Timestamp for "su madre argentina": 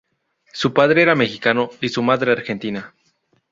1.89-2.95